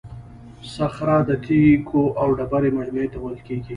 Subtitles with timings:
[0.77, 3.69] صخره د تیکو او ډبرو مجموعې ته ویل کیږي.